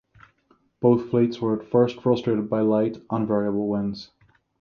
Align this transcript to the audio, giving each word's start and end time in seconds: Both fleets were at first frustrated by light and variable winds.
Both 0.79 1.11
fleets 1.11 1.39
were 1.39 1.59
at 1.61 1.67
first 1.69 2.01
frustrated 2.01 2.49
by 2.49 2.61
light 2.61 2.97
and 3.11 3.27
variable 3.27 3.67
winds. 3.67 4.09